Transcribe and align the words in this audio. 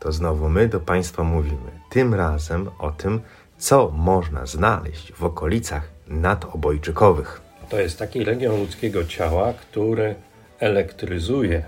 To 0.00 0.12
znowu 0.12 0.48
my 0.48 0.68
do 0.68 0.80
Państwa 0.80 1.22
mówimy. 1.24 1.70
Tym 1.90 2.14
razem 2.14 2.70
o 2.78 2.90
tym, 2.90 3.20
co 3.58 3.90
można 3.90 4.46
znaleźć 4.46 5.12
w 5.12 5.24
okolicach 5.24 5.90
nadobojczykowych. 6.08 7.40
To 7.68 7.80
jest 7.80 7.98
taki 7.98 8.24
region 8.24 8.60
ludzkiego 8.60 9.04
ciała, 9.04 9.52
który 9.52 10.14
elektryzuje 10.60 11.64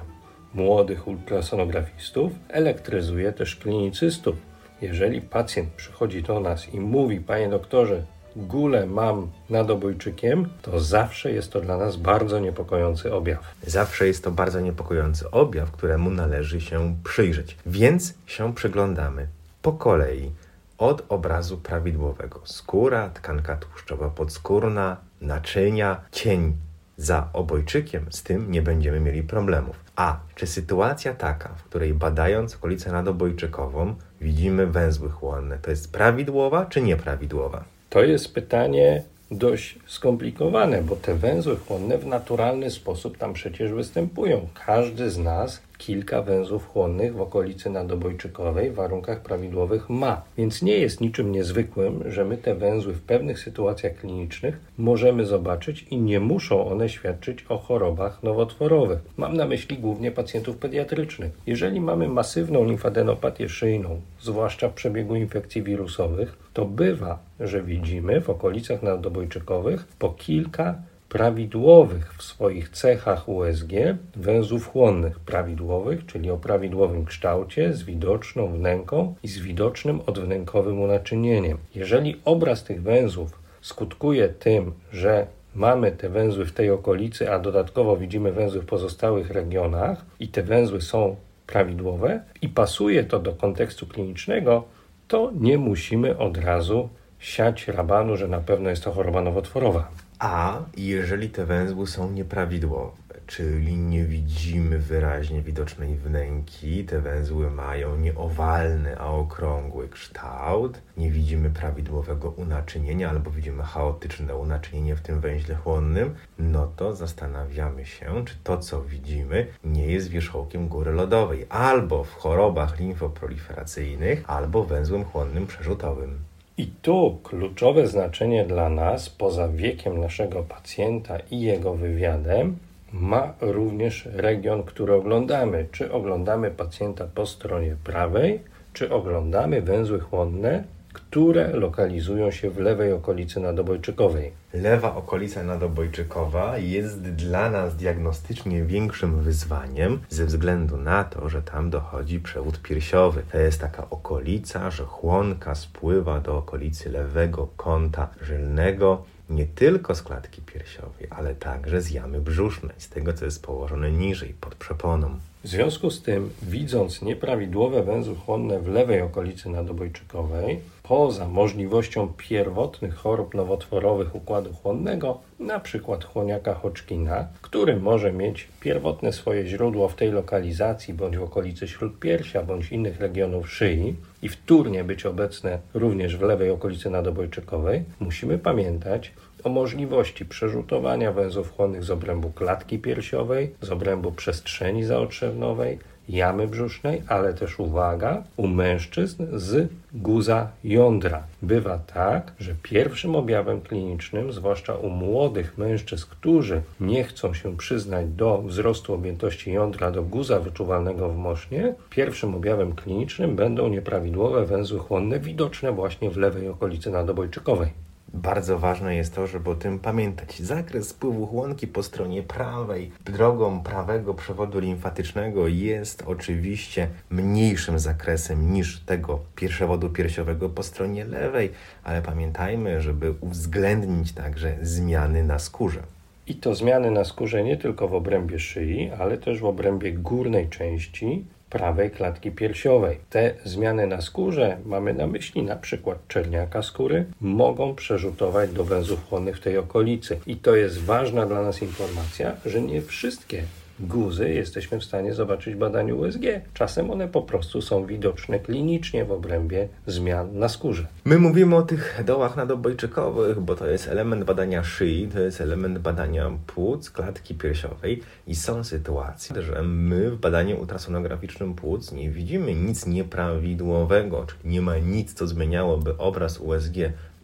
młodych 0.55 1.09
ultrasonografistów, 1.09 2.33
elektryzuje 2.49 3.33
też 3.33 3.57
klinicystów. 3.57 4.37
Jeżeli 4.83 5.21
pacjent 5.21 5.71
przychodzi 5.71 6.23
do 6.23 6.41
nas 6.41 6.75
i 6.75 6.81
mówi, 6.81 7.21
panie 7.21 7.49
doktorze, 7.49 8.03
gulę 8.37 8.87
mam 8.87 9.31
nad 9.51 9.71
obojczykiem, 9.71 10.49
to 10.63 10.81
zawsze 10.81 11.33
jest 11.33 11.53
to 11.53 11.61
dla 11.61 11.77
nas 11.77 11.97
bardzo 11.97 12.39
niepokojący 12.39 13.15
objaw. 13.15 13.55
Zawsze 13.67 14.07
jest 14.07 14.25
to 14.25 14.31
bardzo 14.31 14.61
niepokojący 14.61 15.31
objaw, 15.31 15.71
któremu 15.71 16.11
należy 16.11 16.61
się 16.61 16.97
przyjrzeć. 17.05 17.57
Więc 17.67 18.15
się 18.27 18.55
przyglądamy 18.55 19.27
po 19.63 19.73
kolei 19.73 20.31
od 20.79 21.05
obrazu 21.09 21.59
prawidłowego. 21.59 22.41
Skóra, 22.45 23.11
tkanka 23.11 23.57
tłuszczowa 23.57 24.11
podskórna, 24.11 24.97
naczynia, 25.21 26.01
cień 26.13 26.57
za 26.97 27.29
obojczykiem, 27.33 28.07
z 28.11 28.23
tym 28.23 28.51
nie 28.51 28.63
będziemy 28.63 29.01
mieli 29.01 29.23
problemów. 29.23 29.77
A 29.97 30.21
czy 30.35 30.47
sytuacja 30.47 31.15
taka, 31.15 31.49
w 31.49 31.63
której 31.65 31.95
badając 31.95 32.55
okolicę 32.55 32.93
nadobojczykową 32.93 33.95
widzimy 34.21 34.67
węzły 34.67 35.11
chłonne, 35.11 35.59
to 35.59 35.71
jest 35.71 35.93
prawidłowa 35.93 36.67
czy 36.67 36.83
nieprawidłowa? 36.83 37.65
To 37.91 38.03
jest 38.03 38.35
pytanie 38.35 39.03
dość 39.31 39.79
skomplikowane, 39.87 40.83
bo 40.83 40.97
te 40.97 41.15
węzły 41.15 41.57
chłonne 41.57 41.99
w 41.99 42.07
naturalny 42.07 42.71
sposób 42.71 43.19
tam 43.19 43.33
przecież 43.33 43.73
występują. 43.73 44.49
Każdy 44.67 45.11
z 45.11 45.19
nas 45.19 45.63
kilka 45.81 46.23
węzłów 46.23 46.67
chłonnych 46.67 47.15
w 47.15 47.21
okolicy 47.21 47.71
nadobojczykowej 47.71 48.71
w 48.71 48.75
warunkach 48.75 49.23
prawidłowych 49.23 49.91
ma. 49.91 50.23
Więc 50.39 50.63
nie 50.63 50.79
jest 50.79 51.01
niczym 51.01 51.33
niezwykłym, 51.33 52.03
że 52.07 52.25
my 52.25 52.37
te 52.37 52.55
węzły 52.55 52.93
w 52.93 53.03
pewnych 53.03 53.39
sytuacjach 53.39 53.95
klinicznych 53.97 54.61
możemy 54.79 55.27
zobaczyć 55.27 55.83
i 55.91 55.97
nie 55.97 56.21
muszą 56.21 56.67
one 56.67 56.89
świadczyć 56.89 57.45
o 57.49 57.59
chorobach 57.59 58.23
nowotworowych. 58.23 58.99
Mam 59.17 59.37
na 59.37 59.47
myśli 59.47 59.79
głównie 59.79 60.11
pacjentów 60.11 60.57
pediatrycznych. 60.57 61.33
Jeżeli 61.47 61.81
mamy 61.81 62.09
masywną 62.09 62.65
limfadenopatię 62.65 63.49
szyjną, 63.49 64.01
zwłaszcza 64.21 64.69
w 64.69 64.75
przebiegu 64.75 65.15
infekcji 65.15 65.63
wirusowych, 65.63 66.37
to 66.53 66.65
bywa, 66.65 67.19
że 67.41 67.63
widzimy 67.63 68.21
w 68.21 68.31
okolicach 68.31 68.83
nadobojczykowych 68.83 69.85
po 69.99 70.11
kilka 70.11 70.75
prawidłowych 71.11 72.15
w 72.19 72.23
swoich 72.23 72.69
cechach 72.69 73.29
USG 73.29 73.73
węzłów 74.17 74.67
chłonnych 74.67 75.21
prawidłowych, 75.21 76.07
czyli 76.07 76.31
o 76.31 76.37
prawidłowym 76.37 77.05
kształcie, 77.05 77.75
z 77.75 77.83
widoczną 77.83 78.53
wnęką 78.53 79.15
i 79.23 79.29
z 79.29 79.39
widocznym 79.39 80.01
odwnękowym 80.07 80.81
unaczynieniem. 80.81 81.59
Jeżeli 81.75 82.21
obraz 82.25 82.65
tych 82.65 82.83
węzłów 82.83 83.39
skutkuje 83.61 84.29
tym, 84.29 84.73
że 84.93 85.27
mamy 85.55 85.93
te 85.93 86.09
węzły 86.09 86.47
w 86.47 86.53
tej 86.53 86.71
okolicy, 86.71 87.33
a 87.33 87.39
dodatkowo 87.39 87.97
widzimy 87.97 88.33
węzły 88.33 88.61
w 88.61 88.67
pozostałych 88.67 89.31
regionach 89.31 90.05
i 90.21 90.29
te 90.29 90.43
węzły 90.43 90.81
są 90.81 91.17
prawidłowe 91.47 92.21
i 92.43 92.49
pasuje 92.49 93.05
to 93.05 93.19
do 93.19 93.33
kontekstu 93.33 93.87
klinicznego, 93.87 94.65
to 95.09 95.33
nie 95.41 95.59
musimy 95.59 96.19
od 96.19 96.37
razu 96.37 96.89
siać 97.19 97.69
rabanu, 97.69 98.17
że 98.17 98.29
na 98.29 98.41
pewno 98.41 98.71
jest 98.71 98.85
to 98.85 98.93
choroba 98.93 99.23
nowotworowa. 99.23 99.91
A 100.21 100.59
jeżeli 100.77 101.31
te 101.31 101.47
węzły 101.47 101.87
są 101.87 102.11
nieprawidłowe, 102.11 102.93
czyli 103.27 103.77
nie 103.77 104.05
widzimy 104.05 104.79
wyraźnie 104.79 105.43
widocznej 105.43 105.97
wnęki, 105.97 106.85
te 106.85 107.01
węzły 107.01 107.51
mają 107.51 107.97
nie 107.97 108.15
owalny, 108.15 108.99
a 108.99 109.07
okrągły 109.07 109.89
kształt, 109.89 110.83
nie 110.97 111.11
widzimy 111.11 111.51
prawidłowego 111.51 112.31
unaczynienia 112.31 113.11
albo 113.11 113.31
widzimy 113.31 113.63
chaotyczne 113.63 114.37
unaczynienie 114.37 114.97
w 114.97 115.01
tym 115.01 115.21
węźle 115.21 115.55
chłonnym, 115.55 116.15
no 116.39 116.67
to 116.77 116.95
zastanawiamy 116.97 117.87
się, 117.87 118.25
czy 118.27 118.35
to, 118.45 118.59
co 118.59 118.83
widzimy, 118.83 119.47
nie 119.65 119.87
jest 119.87 120.09
wierzchołkiem 120.09 120.69
góry 120.69 120.93
lodowej, 120.93 121.47
albo 121.49 122.05
w 122.05 122.15
chorobach 122.15 122.79
limfoproliferacyjnych, 122.79 124.25
albo 124.27 124.65
węzłem 124.65 125.05
chłonnym 125.05 125.47
przerzutowym. 125.47 126.30
I 126.61 126.67
tu 126.83 127.19
kluczowe 127.23 127.87
znaczenie 127.87 128.45
dla 128.45 128.69
nas, 128.69 129.11
poza 129.11 129.49
wiekiem 129.49 130.01
naszego 130.01 130.43
pacjenta 130.43 131.19
i 131.31 131.41
jego 131.41 131.75
wywiadem, 131.75 132.57
ma 132.93 133.35
również 133.41 134.09
region, 134.13 134.63
który 134.63 134.95
oglądamy. 134.95 135.67
Czy 135.73 135.93
oglądamy 135.93 136.51
pacjenta 136.51 137.07
po 137.15 137.27
stronie 137.27 137.77
prawej, 137.85 138.41
czy 138.73 138.93
oglądamy 138.93 139.63
węzły 139.63 140.01
chłonne, 140.01 140.65
które 141.11 141.53
lokalizują 141.53 142.31
się 142.31 142.51
w 142.51 142.59
lewej 142.59 142.93
okolicy 142.93 143.41
nadobojczykowej. 143.41 144.33
Lewa 144.55 144.97
okolica 144.97 145.43
nadobojczykowa 145.43 146.59
jest 146.59 147.03
dla 147.03 147.51
nas 147.51 147.77
diagnostycznie 147.77 148.65
większym 148.65 149.21
wyzwaniem 149.21 149.99
ze 150.09 150.27
względu 150.27 150.77
na 150.77 151.05
to, 151.05 151.29
że 151.29 151.43
tam 151.43 151.71
dochodzi 151.71 152.21
przewód 152.21 152.63
piersiowy. 152.63 153.23
To 153.33 153.39
jest 153.39 153.61
taka 153.61 153.91
okolica, 153.91 154.71
że 154.71 154.85
chłonka 154.85 155.55
spływa 155.55 156.21
do 156.21 156.37
okolicy 156.39 156.91
lewego 156.91 157.49
kąta 157.57 158.09
żylnego 158.23 159.05
nie 159.31 159.47
tylko 159.47 159.95
z 159.95 160.03
klatki 160.03 160.43
piersiowej, 160.43 161.07
ale 161.11 161.35
także 161.35 161.81
z 161.81 161.91
jamy 161.91 162.21
brzusznej, 162.21 162.75
z 162.79 162.89
tego 162.89 163.13
co 163.13 163.25
jest 163.25 163.43
położone 163.43 163.93
niżej, 163.93 164.35
pod 164.41 164.55
przeponą. 164.55 165.19
W 165.45 165.49
związku 165.49 165.91
z 165.91 166.03
tym, 166.03 166.31
widząc 166.43 167.03
nieprawidłowe 167.03 167.83
węzły 167.83 168.15
chłonne 168.15 168.61
w 168.61 168.69
lewej 168.69 169.01
okolicy 169.03 169.49
nadobojczykowej, 169.49 170.61
poza 170.83 171.29
możliwością 171.29 172.13
pierwotnych 172.17 172.95
chorób 172.95 173.35
nowotworowych 173.35 174.15
układu 174.15 174.53
chłonnego, 174.53 175.21
przykład 175.61 176.05
chłoniaka 176.05 176.55
Hodgkina, 176.55 177.29
który 177.43 177.77
może 177.77 178.13
mieć 178.13 178.49
pierwotne 178.61 179.13
swoje 179.13 179.47
źródło 179.47 179.89
w 179.89 179.95
tej 179.95 180.11
lokalizacji, 180.11 180.95
bądź 180.95 181.17
w 181.17 181.23
okolicy 181.23 181.69
śródpiersia, 181.69 182.43
bądź 182.43 182.73
innych 182.73 183.01
regionów 183.01 183.53
szyi 183.53 183.97
i 184.23 184.29
wtórnie 184.29 184.85
być 184.85 185.07
obecne 185.07 185.59
również 185.75 186.17
w 186.17 186.23
lewej 186.23 186.51
okolicy 186.51 186.91
nadobojczykowej, 186.91 187.85
musimy 188.01 188.39
pamiętać, 188.39 189.13
o 189.45 189.49
możliwości 189.49 190.25
przerzutowania 190.25 191.13
węzłów 191.13 191.57
chłonnych 191.57 191.85
z 191.85 191.91
obrębu 191.91 192.31
klatki 192.31 192.79
piersiowej, 192.79 193.55
z 193.61 193.71
obrębu 193.71 194.13
przestrzeni 194.13 194.85
zaotrzewnowej, 194.85 195.79
jamy 196.11 196.49
brzusznej, 196.49 197.03
ale 197.09 197.35
też 197.35 197.59
uwaga, 197.59 198.23
u 198.37 198.47
mężczyzn 198.47 199.27
z 199.33 199.69
guza 199.93 200.49
jądra. 200.65 201.23
Bywa 201.43 201.79
tak, 201.79 202.33
że 202.39 202.55
pierwszym 202.63 203.17
objawem 203.17 203.61
klinicznym, 203.61 204.33
zwłaszcza 204.33 204.75
u 204.75 204.89
młodych 204.89 205.59
mężczyzn, 205.59 206.07
którzy 206.11 206.63
nie 206.81 207.05
chcą 207.05 207.35
się 207.35 207.57
przyznać 207.57 208.07
do 208.09 208.43
wzrostu 208.43 208.95
objętości 208.95 209.53
jądra 209.53 209.91
do 209.91 210.03
guza 210.03 210.41
wyczuwalnego 210.41 211.09
w 211.09 211.17
mosznie, 211.17 211.75
pierwszym 211.91 212.35
objawem 212.35 212.73
klinicznym 212.73 213.37
będą 213.37 213.69
nieprawidłowe 213.69 214.47
węzły 214.47 214.79
chłonne 214.79 215.21
widoczne 215.21 215.73
właśnie 215.73 216.11
w 216.11 216.17
lewej 216.17 216.49
okolicy 216.49 216.91
nadobojczykowej. 216.91 217.90
Bardzo 218.15 218.59
ważne 218.59 218.97
jest 218.97 219.15
to, 219.15 219.27
żeby 219.27 219.51
o 219.51 219.55
tym 219.55 219.79
pamiętać. 219.79 220.41
Zakres 220.41 220.89
spływu 220.89 221.27
chłonki 221.27 221.67
po 221.67 221.83
stronie 221.83 222.23
prawej, 222.23 222.91
drogą 223.05 223.63
prawego 223.63 224.15
przewodu 224.15 224.59
limfatycznego 224.59 225.49
jest 225.49 226.03
oczywiście 226.07 226.89
mniejszym 227.11 227.79
zakresem 227.79 228.53
niż 228.53 228.81
tego 228.81 229.21
przewodu 229.35 229.91
piersiowego 229.91 230.49
po 230.49 230.63
stronie 230.63 231.05
lewej, 231.05 231.51
ale 231.85 232.03
pamiętajmy, 232.03 232.81
żeby 232.81 233.15
uwzględnić 233.21 234.13
także 234.13 234.57
zmiany 234.63 235.25
na 235.25 235.39
skórze. 235.39 235.83
I 236.27 236.35
to 236.35 236.55
zmiany 236.55 236.91
na 236.91 237.05
skórze 237.05 237.45
nie 237.45 237.57
tylko 237.57 237.89
w 237.89 237.95
obrębie 237.95 238.39
szyi, 238.39 238.91
ale 238.99 239.19
też 239.19 239.41
w 239.41 239.45
obrębie 239.45 239.93
górnej 239.93 240.49
części, 240.49 241.25
prawej 241.51 241.91
klatki 241.91 242.31
piersiowej. 242.31 242.99
Te 243.11 243.35
zmiany 243.45 243.87
na 243.87 244.01
skórze, 244.01 244.57
mamy 244.67 244.95
na 244.95 245.07
myśli 245.07 245.43
na 245.43 245.57
przykład 245.57 246.09
czerniaka 246.09 246.63
skóry, 246.63 247.05
mogą 247.21 247.75
przerzutować 247.75 248.51
do 248.51 248.65
węzłów 248.65 249.09
chłonnych 249.09 249.37
w 249.37 249.41
tej 249.41 249.59
okolicy. 249.59 250.21
I 250.27 250.37
to 250.37 250.57
jest 250.57 250.85
ważna 250.85 251.27
dla 251.27 251.43
nas 251.43 251.63
informacja, 251.63 252.37
że 252.47 252.63
nie 252.63 252.83
wszystkie 252.83 253.43
guzy 253.81 254.31
jesteśmy 254.31 254.81
w 254.81 254.85
stanie 254.85 255.15
zobaczyć 255.15 255.55
w 255.55 255.59
badaniu 255.59 255.99
USG. 255.99 256.23
Czasem 256.55 256.91
one 256.91 257.09
po 257.09 257.23
prostu 257.23 257.63
są 257.63 257.87
widoczne 257.87 258.39
klinicznie 258.39 259.05
w 259.05 259.13
obrębie 259.13 259.69
zmian 259.87 260.39
na 260.39 260.49
skórze. 260.49 260.87
My 261.05 261.19
mówimy 261.19 261.57
o 261.57 261.63
tych 261.63 262.03
dołach 262.05 262.37
nadobojczykowych, 262.37 263.41
bo 263.41 263.57
to 263.57 263.67
jest 263.67 263.89
element 263.89 264.25
badania 264.25 264.65
szyi, 264.65 265.09
to 265.13 265.21
jest 265.21 265.41
element 265.41 265.79
badania 265.79 266.31
płuc, 266.47 266.91
klatki 266.91 267.35
piersiowej 267.35 268.03
i 268.27 268.35
są 268.35 268.65
sytuacje, 268.65 269.43
że 269.43 269.63
my 269.63 270.11
w 270.11 270.19
badaniu 270.19 270.61
ultrasonograficznym 270.61 271.55
płuc 271.55 271.93
nie 271.93 272.11
widzimy 272.11 272.55
nic 272.55 272.87
nieprawidłowego, 272.87 274.27
czyli 274.27 274.55
nie 274.55 274.61
ma 274.61 274.79
nic, 274.79 275.15
co 275.15 275.27
zmieniałoby 275.27 275.99
obraz 275.99 276.39
USG 276.39 276.77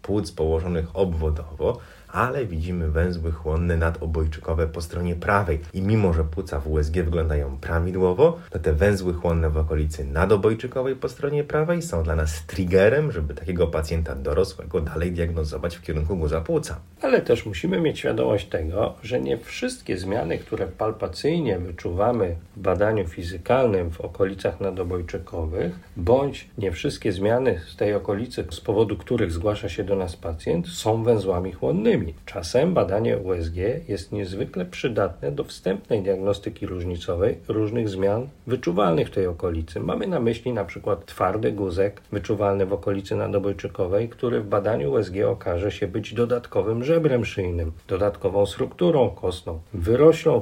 płuc 0.02 0.32
położonych 0.32 0.96
obwodowo, 0.96 1.78
ale 2.08 2.46
widzimy 2.46 2.90
węzły 2.90 3.32
chłonne 3.32 3.76
nadobojczykowe 3.76 4.66
po 4.66 4.80
stronie 4.80 5.14
prawej. 5.14 5.58
I 5.74 5.82
mimo, 5.82 6.12
że 6.12 6.24
płuca 6.24 6.60
w 6.60 6.70
USG 6.70 6.94
wyglądają 6.94 7.56
prawidłowo, 7.60 8.38
to 8.50 8.58
te 8.58 8.72
węzły 8.72 9.14
chłonne 9.14 9.50
w 9.50 9.56
okolicy 9.56 10.04
nadobojczykowej 10.04 10.96
po 10.96 11.08
stronie 11.08 11.44
prawej 11.44 11.82
są 11.82 12.02
dla 12.02 12.16
nas 12.16 12.46
triggerem, 12.46 13.12
żeby 13.12 13.34
takiego 13.34 13.66
pacjenta 13.66 14.14
dorosłego 14.14 14.80
dalej 14.80 15.12
diagnozować 15.12 15.76
w 15.76 15.82
kierunku 15.82 16.16
guza 16.16 16.40
płuca. 16.40 16.80
Ale 17.02 17.20
też 17.20 17.46
musimy 17.46 17.80
mieć 17.80 17.98
świadomość 17.98 18.48
tego, 18.48 18.94
że 19.02 19.20
nie 19.20 19.38
wszystkie 19.38 19.98
zmiany, 19.98 20.38
które 20.38 20.66
palpacyjnie 20.66 21.58
wyczuwamy 21.58 22.36
w 22.56 22.60
badaniu 22.60 23.08
fizykalnym 23.08 23.90
w 23.90 24.00
okolicach 24.00 24.60
nadobojczykowych, 24.60 25.72
bądź 25.96 26.48
nie 26.58 26.72
wszystkie 26.72 27.12
zmiany 27.12 27.60
z 27.68 27.76
tej 27.76 27.94
okolicy, 27.94 28.44
z 28.50 28.60
powodu 28.60 28.96
których 28.96 29.32
zgłasza 29.32 29.68
się 29.68 29.84
do 29.84 29.96
nas 29.96 30.16
pacjent, 30.16 30.68
są 30.68 31.02
węzłami 31.04 31.52
chłonnymi. 31.52 31.95
Czasem 32.26 32.74
badanie 32.74 33.18
USG 33.18 33.56
jest 33.88 34.12
niezwykle 34.12 34.64
przydatne 34.64 35.32
do 35.32 35.44
wstępnej 35.44 36.02
diagnostyki 36.02 36.66
różnicowej 36.66 37.38
różnych 37.48 37.88
zmian 37.88 38.28
wyczuwalnych 38.46 39.08
w 39.08 39.10
tej 39.10 39.26
okolicy. 39.26 39.80
Mamy 39.80 40.06
na 40.06 40.20
myśli 40.20 40.52
na 40.52 40.64
przykład 40.64 41.06
twardy 41.06 41.52
guzek 41.52 42.00
wyczuwalny 42.12 42.66
w 42.66 42.72
okolicy 42.72 43.16
nadobojczykowej, 43.16 44.08
który 44.08 44.40
w 44.40 44.46
badaniu 44.46 44.92
USG 44.92 45.14
okaże 45.26 45.70
się 45.70 45.86
być 45.86 46.14
dodatkowym 46.14 46.84
żebrem 46.84 47.24
szyjnym, 47.24 47.72
dodatkową 47.88 48.46
strukturą 48.46 49.10
kostną, 49.10 49.60
wyroślą 49.74 50.40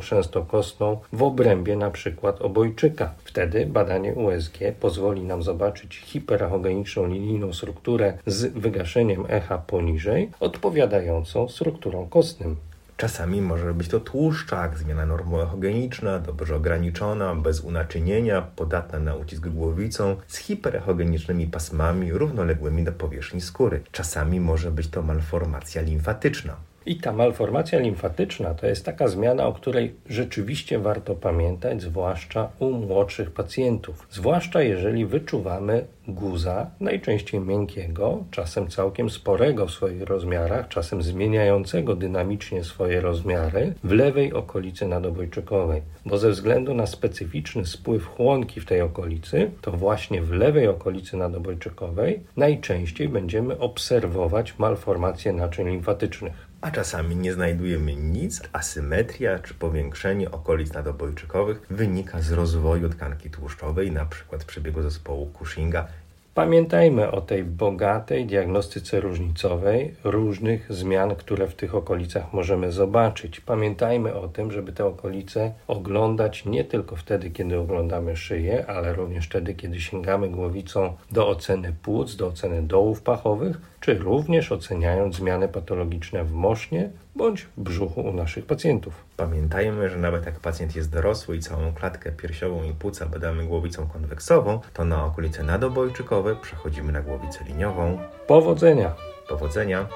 kostną 0.49 0.99
w 1.13 1.23
obrębie 1.23 1.77
na 1.77 1.91
przykład 1.91 2.43
obojczyka. 2.43 3.15
Wtedy 3.25 3.67
badanie 3.67 4.15
USG 4.15 4.59
pozwoli 4.81 5.23
nam 5.23 5.43
zobaczyć 5.43 5.97
hiperachogeniczną 5.97 7.07
linijną 7.07 7.53
strukturę 7.53 8.19
z 8.27 8.53
wygaszeniem 8.53 9.25
echa 9.29 9.59
poniżej, 9.59 10.31
odpowiadającą 10.41 11.44
strukturą 11.49 12.09
kostnym. 12.09 12.57
Czasami 12.97 13.43
może 13.43 13.75
być 13.75 13.89
to 13.89 14.01
tłuszczak, 14.01 14.79
zmiana 14.79 15.07
normoechogeniczna, 15.07 16.19
dobrze 16.19 16.57
ograniczona, 16.57 17.35
bez 17.35 17.61
unaczynienia, 17.61 18.43
podatna 18.43 18.99
na 18.99 19.15
ucisk 19.15 19.47
głowicą, 19.47 20.17
z 20.29 20.37
hiperechogenicznymi 20.37 21.47
pasmami 21.47 22.13
równoległymi 22.13 22.85
do 22.85 22.93
powierzchni 22.93 23.41
skóry. 23.41 23.83
Czasami 23.93 24.41
może 24.41 24.71
być 24.71 24.89
to 24.89 25.03
malformacja 25.03 25.83
limfatyczna. 25.83 26.57
I 26.87 26.97
ta 26.97 27.13
malformacja 27.13 27.79
limfatyczna 27.79 28.55
to 28.55 28.67
jest 28.67 28.85
taka 28.85 29.09
zmiana, 29.09 29.47
o 29.47 29.53
której 29.53 29.95
rzeczywiście 30.09 30.79
warto 30.79 31.15
pamiętać, 31.15 31.83
zwłaszcza 31.83 32.49
u 32.59 32.71
młodszych 32.71 33.31
pacjentów. 33.31 34.07
Zwłaszcza 34.11 34.63
jeżeli 34.63 35.07
wyczuwamy 35.07 35.85
guza, 36.09 36.71
najczęściej 36.81 37.41
miękkiego, 37.41 38.25
czasem 38.31 38.69
całkiem 38.69 39.11
sporego 39.11 39.67
w 39.67 39.71
swoich 39.71 40.03
rozmiarach, 40.03 40.69
czasem 40.69 41.03
zmieniającego 41.03 41.97
dynamicznie 41.97 42.65
swoje 42.65 43.01
rozmiary 43.01 43.75
w 43.85 43.93
lewej 43.93 44.33
okolicy 44.33 44.89
nadobojczykowej. 44.89 45.83
Bo 46.07 46.19
ze 46.19 46.31
względu 46.31 46.75
na 46.75 46.87
specyficzny 46.87 47.67
spływ 47.67 48.07
chłonki 48.07 48.61
w 48.61 48.67
tej 48.67 48.81
okolicy, 48.81 49.51
to 49.61 49.73
właśnie 49.73 50.23
w 50.23 50.33
lewej 50.33 50.69
okolicy 50.69 51.17
nadobojczykowej 51.17 52.21
najczęściej 52.37 53.09
będziemy 53.09 53.59
obserwować 53.59 54.59
malformacje 54.59 55.33
naczyń 55.33 55.69
limfatycznych 55.69 56.54
a 56.65 56.71
czasami 56.71 57.17
nie 57.17 57.33
znajdujemy 57.33 57.97
nic. 57.97 58.43
Asymetria 58.53 59.39
czy 59.39 59.55
powiększenie 59.55 60.31
okolic 60.31 60.73
nadobojczykowych 60.73 61.63
wynika 61.71 62.21
z 62.21 62.33
rozwoju 62.33 62.89
tkanki 62.89 63.31
tłuszczowej, 63.31 63.91
przykład 64.11 64.43
w 64.43 64.47
przebiegu 64.47 64.83
zespołu 64.83 65.31
Cushinga 65.39 65.89
Pamiętajmy 66.35 67.11
o 67.11 67.21
tej 67.21 67.45
bogatej 67.45 68.27
diagnostyce 68.27 69.01
różnicowej, 69.01 69.95
różnych 70.05 70.73
zmian, 70.73 71.17
które 71.17 71.47
w 71.47 71.55
tych 71.55 71.75
okolicach 71.75 72.33
możemy 72.33 72.73
zobaczyć. 72.73 73.41
Pamiętajmy 73.41 74.15
o 74.15 74.29
tym, 74.29 74.53
żeby 74.53 74.73
te 74.73 74.87
okolice 74.87 75.53
oglądać 75.69 76.45
nie 76.45 76.65
tylko 76.65 76.97
wtedy, 76.97 77.31
kiedy 77.31 77.59
oglądamy 77.59 78.17
szyję, 78.17 78.67
ale 78.67 78.93
również 78.93 79.27
wtedy, 79.27 79.55
kiedy 79.55 79.81
sięgamy 79.81 80.29
głowicą 80.29 80.97
do 81.11 81.29
oceny 81.29 81.75
płuc, 81.83 82.17
do 82.17 82.27
oceny 82.27 82.63
dołów 82.63 83.03
pachowych, 83.03 83.61
czy 83.85 83.99
również 83.99 84.53
oceniając 84.53 85.17
zmiany 85.17 85.49
patologiczne 85.49 86.25
w 86.25 86.33
mosznie 86.33 86.91
bądź 87.17 87.43
w 87.43 87.61
brzuchu 87.61 88.01
u 88.01 88.13
naszych 88.13 88.47
pacjentów. 88.47 89.05
Pamiętajmy, 89.17 89.91
że 89.91 89.99
nawet 89.99 90.27
jak 90.27 90.41
pacjent 90.41 90.77
jest 90.77 90.91
dorosły 90.91 91.37
i 91.37 91.41
całą 91.41 91.73
klatkę 91.73 92.13
piersiową 92.13 92.63
i 92.63 92.73
płuca 92.73 93.07
badamy 93.07 93.47
głowicą 93.47 93.87
konweksową, 93.87 94.61
to 94.75 94.85
na 94.85 95.05
okolice 95.05 95.43
nadobojczykowe 95.43 96.37
przechodzimy 96.37 96.93
na 96.93 97.03
głowicę 97.03 97.45
liniową. 97.45 97.99
Powodzenia! 98.27 98.95
Powodzenia! 99.29 99.87